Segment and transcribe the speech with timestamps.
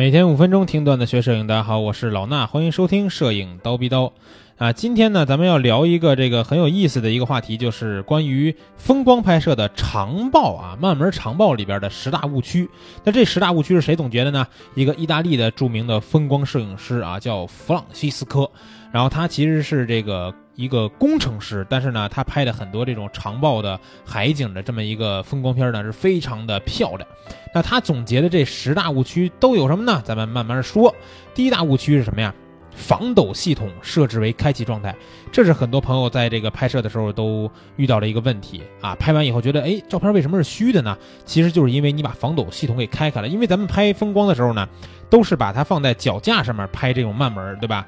[0.00, 4.10] 每天五分钟听段子学摄影，大家好，我是老衲，欢迎收听摄影刀逼刀。
[4.56, 12.66] 啊，今天呢，咱们要聊一个这个很有意思的一个话题，就是关于风光拍摄的长曝啊，慢门长曝里边的十大误区。
[13.04, 14.46] 那这十大误区是谁总结的呢？
[14.74, 18.50] 一个意大利的著名的风光摄影师啊，叫弗朗西斯科。
[18.90, 27.08] 然后他其实是这个一个工程师，但是呢，他拍的很多这种长曝的海景的这么一个风光片呢，是非常的漂亮。
[27.54, 30.02] 那他总结的这十大误区都有什么呢？
[30.04, 30.94] 咱们慢慢说。
[31.34, 32.34] 第一大误区是什么呀？
[32.72, 34.94] 防抖系统设置为开启状态，
[35.32, 38.94] 这是很多朋友在这个拍摄的时候都遇到了一个问题啊。
[38.94, 40.96] 拍完以后觉得，哎，照片为什么是虚的呢？
[41.24, 43.28] 其实就是因为你把防抖系统给开开了。
[43.28, 44.68] 因为咱们拍风光的时候呢，
[45.10, 47.86] 都是把它放在脚架上面拍这种慢门，对吧？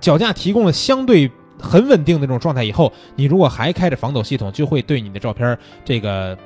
[0.00, 1.30] 脚架提供了相对
[1.62, 6.36] 很稳定的这种状态以后，你如果还开着防抖系统，就会对你的照片这个。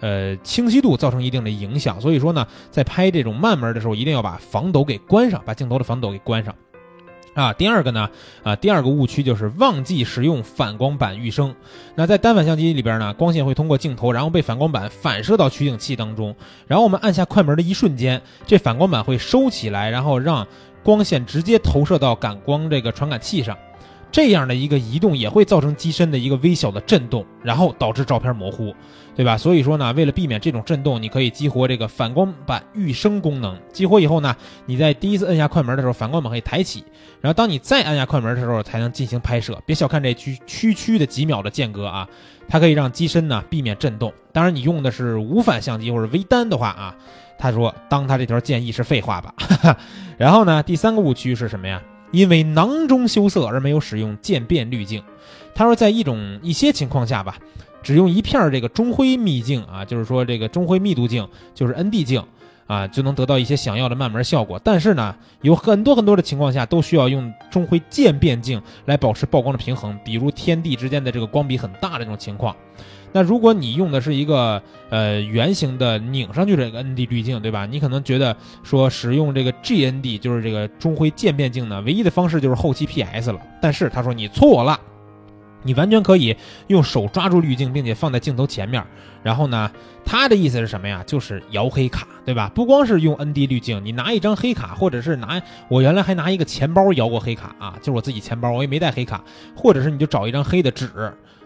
[0.00, 6.54] 呃，清晰度造成一定的影响，所以说呢，在拍这种慢门的时候，一定要把防抖给关上，把镜头的防抖给关上。
[7.32, 8.10] 啊，第二个呢，
[8.42, 11.54] 啊，第二个误区就是忘记使用反光板预升。
[11.94, 20.46] 那在单反相机里边呢，光线会通过镜头，然后被反光板反射到取景器当中，然后我们按下快门的一瞬间，这反光板会收起来，然后让
[20.82, 23.56] 光线直接投射到感光这个传感器上。
[24.14, 28.72] 这样的一个移动也会造成机身的一个微小的震动，然后导致照片模糊，
[29.16, 29.36] 对吧？
[29.36, 33.58] 所以说呢，为了避免这种震动，你可以激活这个反光板预升功能。
[33.72, 36.84] 激活以后呢，你在第一次摁下快门的时候，反光板可以抬起，
[37.20, 39.60] 然后当你再按下快门的时候，才能进行拍摄。
[39.66, 42.06] 别小看这区区区的几秒的间隔啊，
[42.46, 44.12] 它可以让机身呢避免震动。
[44.32, 46.94] 当然，你用的是无反相机或者微单的话啊，
[47.36, 49.34] 他说当他这条建议是废话吧。
[50.16, 51.82] 然后呢，第三个误区是什么呀？
[52.14, 55.02] 因为囊中羞涩而没有使用渐变滤镜，
[55.52, 57.36] 他说在一种一些情况下吧，
[57.82, 62.22] 只用一片这个中灰密镜啊，就是说这个中灰密度镜，就是 ND 镜
[62.68, 64.60] 啊，就能得到一些想要的慢门效果。
[64.62, 72.54] 但是呢，有很多很多的情况下都需要用中灰渐变镜来保持曝光的平衡，比如天地之间的这个光比很大的这种情况。
[73.14, 74.60] 那如果你用的是一个
[74.90, 77.64] 呃圆形的拧上去这个 ND 滤镜，对吧？
[77.64, 83.40] 你可能觉得说使用这个 GND 就是这个中灰渐变镜呢，唯一的方式就是后期 PS 了。
[83.62, 84.78] 但是他说你错了，
[85.64, 86.36] 你完全可以
[86.68, 88.84] 用手抓住滤镜，并且放在镜头前面。
[89.22, 89.70] 然后呢，
[90.04, 91.02] 他的意思是什么呀？
[91.06, 92.52] 就是摇黑卡，对吧？
[92.54, 99.24] 不光是用 ND 滤镜，你拿一张黑卡，或者是拿我原来还拿一个钱包摇过黑卡啊，就是我自己钱包，我也没带黑卡，
[99.56, 100.90] 或者是你就找一张黑的纸。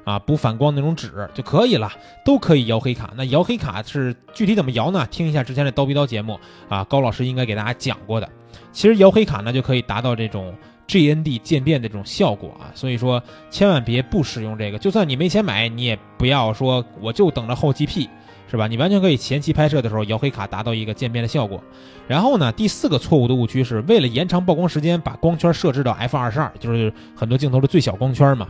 [0.04, 1.92] 啊，不反光那种纸就可以了，
[2.24, 3.12] 都可以摇黑卡。
[3.14, 5.06] 那摇黑卡是具体怎么摇呢？
[5.10, 8.26] 听一下之前的刀逼刀节目啊，高老师应该给大家讲过的。
[8.72, 10.54] 其实摇黑卡呢，就可以达到这种
[10.88, 12.72] GND 渐变的这种效果啊。
[12.74, 14.78] 所以说，千万别不使用这个。
[14.78, 18.08] 就算你没钱买，你也不要说我就等着后期 P，
[18.50, 18.66] 是吧？
[18.66, 21.62] 你完全可以前期拍摄的时候摇黑卡，达到一个渐变的效果。
[22.08, 28.48] 然后呢，第四个错误的误区是为了延长曝光时间，把光圈设置到 F 二十二，就是很多镜头的最小光圈嘛。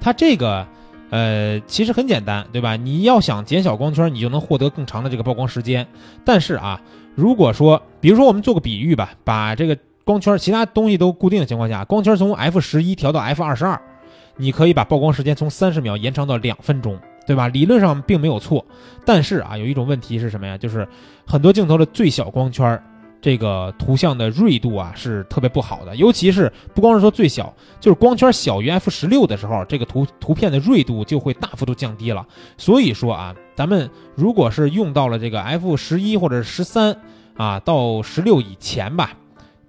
[0.00, 0.66] 它这个。
[1.08, 2.74] 呃，其实很简单，对吧？
[2.74, 5.86] 你要想减小光圈，你就能获得更长的这个曝光时间。
[6.24, 6.82] 但是啊，
[7.14, 13.82] 如果说，比如说我们做个比喻吧，把这个光圈其他东西都固定的情况下，光圈从 F 十一调到 F 二十二，
[14.36, 16.96] 你可以把曝光时间从三十秒延长到两分钟，
[17.26, 17.48] 对吧？
[17.48, 18.64] 理论上并没有错。
[19.04, 20.56] 但是啊，有一种问题是什么呀？
[20.56, 20.86] 就是
[21.26, 22.80] 很多镜头的最小光圈。
[23.20, 32.24] 这个图像的锐度啊是特别不好的，尤其是不光是说最小，就是光圈小于 f 十六的时候，这个图图片的锐度就会大幅度降低了。
[32.56, 36.96] 所以说啊，咱们如果是用到了这个 f 十一或者十三
[37.36, 39.10] 啊到十六以前吧，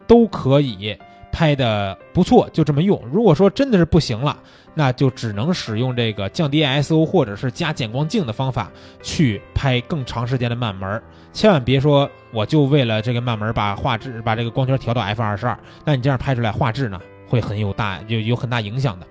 [0.07, 0.97] 都可以
[1.31, 2.99] 拍的不错，就这么用。
[3.11, 4.39] 如果说真的是不行了，
[4.73, 8.71] 那就只能使用这个降低 ISO 或者是加减光镜的方法
[9.03, 11.01] 去拍更长时间的慢门。
[11.33, 19.05] 千万别说我就为了这个慢门把画质把这个光圈调到 f 二十二，那你这样拍出来画质呢会很有大有有很大影响的。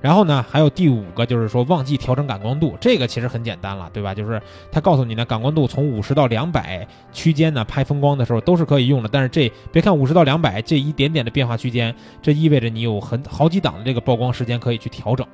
[0.00, 4.14] 然后呢，还有第五个就是说忘记调整感光度，这个其实很简单了，对吧？
[4.14, 9.08] 就是他告诉你呢，感光度从五十到两百区间呢，拍风光的时候都是可以用的。
[9.12, 11.92] 但是这别看五十到两百这一点点的变化区间，
[12.22, 15.26] 这意味着你有很好几档的这个曝光时间可以去调整。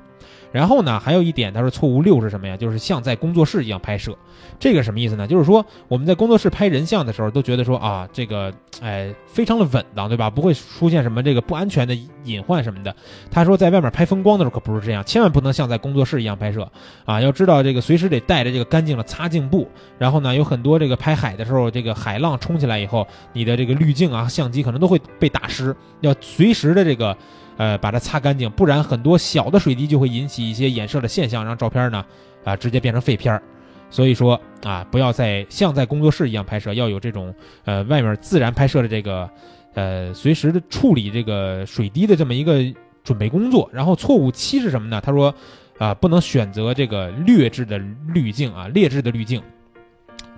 [0.51, 2.57] 然后呢，还有一点，他说错误六是什么呀？
[2.57, 4.17] 就是像在工作室一样拍摄，
[4.57, 5.27] 这个什么意思呢？
[5.27, 10.29] 就是说我们在工作室拍人像的时候，都觉得说啊，这个哎，非常的稳当，对吧？
[10.29, 12.95] 不会出现什么这个不安全的隐患什么的。
[13.31, 16.69] 他说在外面拍风光的时候可不是这样，千万不能像在工作室一样拍摄
[17.05, 17.21] 啊！
[17.21, 19.67] 要知道这个随时得带着这个干净的擦镜布。
[19.97, 27.15] 然后呢，有很多这个拍海的时候，这个海浪冲起来以后，你的这个滤镜啊、相机可能都会被打湿，要随时的这个。
[27.57, 32.03] 呃，把它擦干净，不然很多小的水滴就会引起一些衍射的现象，让照片呢，
[32.43, 33.41] 啊，直接变成废片儿。
[33.89, 37.33] 所以说啊，不要再像在工作室一样拍摄，要有这种
[37.63, 39.29] 呃外面自然拍摄的这个
[39.73, 42.61] 呃随时的处理这个水滴的这么一个
[43.03, 43.69] 准备工作。
[43.71, 44.99] 然后错误七是什么呢？
[45.01, 45.33] 他说
[45.77, 47.77] 啊，不能选择这个劣质的
[48.07, 49.41] 滤镜啊，劣质的滤镜。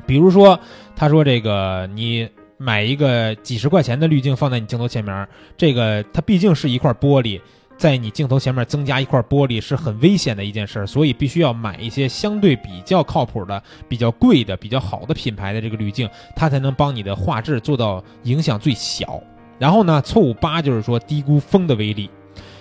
[0.06, 0.60] 比如说，
[0.96, 5.28] 他说这个你买一个几十块钱的滤镜放在你镜头前面，
[5.58, 7.42] 这个它毕竟是一块玻璃。
[7.78, 19.22] 在你镜头前面增加一块玻璃是很危险的一件事，所以必须要买一些相对比较靠谱的、比较贵的、比较好的品牌的这个滤镜，它才能帮你的画质做到影响最小。
[19.60, 22.10] 然后呢，错误八就是说低估风的威力，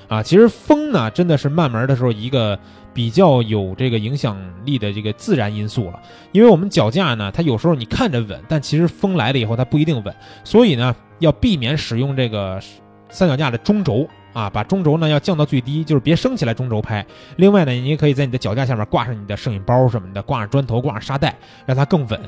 [0.07, 2.59] 啊，其实风呢真的是慢门的时候一个
[2.93, 6.03] 比较有这个影响力的这个自然因素了。
[6.33, 10.15] 因为我们脚架呢，它有时候你看着稳，但其实风来了以后它不一定稳，
[10.45, 12.61] 所以呢要避免使用这个
[13.09, 14.07] 三脚架的中轴。
[14.37, 17.05] 啊，把中轴呢要降到最低，就是别升起来中轴拍。
[17.37, 21.35] 另外呢，你也可以在你的脚架下面挂上你的摄影包什么的，挂上砖头，挂上沙袋，
[21.65, 22.21] 让它更稳。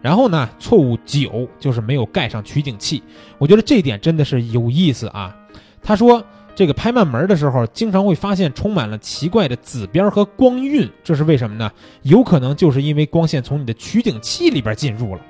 [0.00, 3.02] 然后呢，错误九就是没有盖上取景器。
[3.38, 5.36] 我觉得这点真的是有意思啊。
[5.82, 6.24] 他说
[6.54, 11.68] 这个拍慢门的时候，经常会发现充满了奇怪的紫边和光晕，这是为什么呢？
[12.02, 15.20] 有可能就是因为光线从你的取景器里边进入了。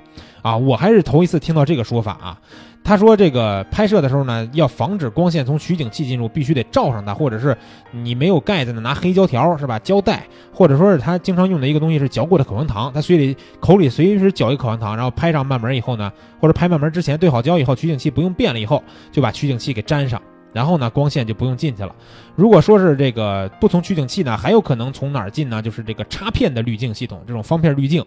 [0.43, 2.38] 啊，我还是头一次听到这个说法啊。
[2.84, 7.56] 他说：“这个拍摄的时候呢，要防止光线从取景器进入，必须得罩上它，或者是
[7.93, 9.79] 你没有盖子呢，拿黑胶条是吧？
[9.79, 18.82] 胶带，或者说是他经常用的一个东西是嚼过的口香糖，他嘴里口里随时嚼一口香糖，然后拍上慢门以后呢，或者拍慢门之前对好焦以后，取景器不用变了以后，
[19.12, 20.20] 就把取景器给粘上，
[20.52, 21.94] 然后呢，光线就不用进去了。
[22.37, 25.60] 如果说是这个不从取景器呢，还有可能从哪儿进呢？
[25.62, 28.04] 就是这个插片的滤镜系统，这种方片滤镜，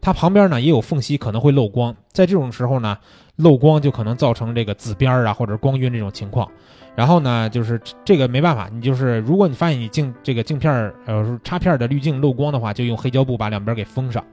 [0.00, 2.96] 它旁边呢也有缝隙，可能会漏光，在这种时候呢。”
[3.38, 6.50] 漏光就可能造成这个紫边儿啊，或者光晕这种情况。
[6.96, 14.24] 然后呢，就是这个没办法，你就是如果你发现你镜这个镜片儿呃插片的滤镜漏光的话，就用黑胶布把两边给封上。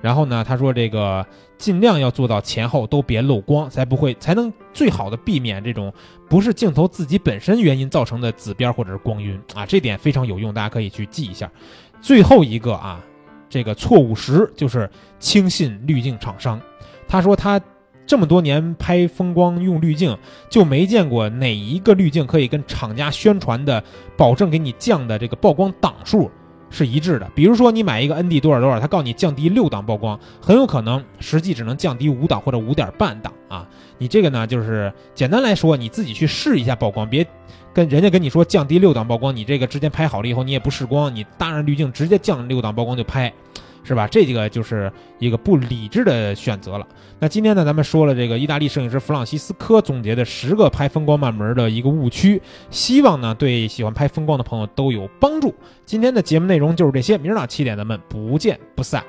[0.00, 1.24] 然后呢，他说这个
[1.58, 5.92] 尽量要做到前后都别漏光，才不会才能最好的避免这种
[6.28, 11.50] 不是镜头自己本身原因造成的紫边或者是光晕啊，这点非常有用，大家可以去记一下。
[12.00, 13.00] 最后一个啊，
[13.48, 14.88] 这个错误十就是
[15.18, 16.60] 轻信滤镜厂商，
[17.08, 17.60] 他说他。
[18.06, 20.18] 这么多年拍风光用滤镜，
[20.48, 23.80] 就没见过哪一个滤镜可以跟厂家宣传的
[24.16, 26.28] 保证给你降的这个曝光档数
[26.70, 27.30] 是一致的。
[27.34, 33.68] 比如说你买一个 ND 多少多少，它告诉你降低六档曝光，很有可能实际只能降低五档或者五点半档啊。
[33.98, 37.26] 你这个呢，就是简单来说，你自己去试一下曝光，别
[37.74, 43.32] 跟人家跟你说降低六档曝光，你这个之前拍好了以后你也不试光，你搭上滤镜直接降六档曝光就拍。
[43.82, 44.06] 是吧？
[44.06, 46.86] 这几个就是一个不理智的选择了。
[47.18, 52.40] 那今天呢，咱们说了这个意大利摄影师弗朗西斯科总结的十个拍风光慢门的一个误区，
[52.70, 55.54] 希望呢对喜欢拍风光的朋友都有帮助。
[55.84, 59.04] 今天的节目内容就是这些，明儿早七点咱们不见不散。